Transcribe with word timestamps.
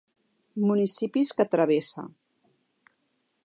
Municipis 0.69 1.31
que 1.41 1.47
travessa: 1.51 2.09